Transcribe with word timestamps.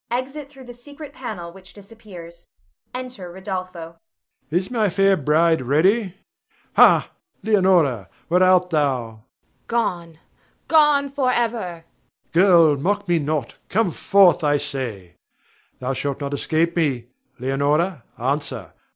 [Exit 0.09 0.49
through 0.49 0.63
the 0.63 0.73
secret 0.73 1.13
panel, 1.13 1.53
which 1.53 1.73
disappears. 1.73 2.49
Enter_ 2.95 3.31
Rodolpho. 3.31 3.75
Rod. 3.77 3.95
Is 4.49 4.71
my 4.71 4.89
fair 4.89 5.15
bride 5.15 5.61
ready? 5.61 6.15
Ha! 6.75 7.11
Leonore, 7.43 8.09
where 8.27 8.41
art 8.41 8.71
thou? 8.71 9.11
Voice. 9.11 9.19
Gone, 9.67 10.19
gone 10.67 11.07
forever! 11.07 11.85
Rod. 12.33 12.33
Girl, 12.33 12.77
mock 12.77 13.07
me 13.07 13.19
not; 13.19 13.53
come 13.69 13.91
forth, 13.91 14.43
I 14.43 14.57
say. 14.57 15.17
Thou 15.77 15.93
shalt 15.93 16.19
not 16.19 16.33
escape 16.33 16.75
me. 16.75 17.09
Leonore, 17.37 18.01
answer! 18.17 18.73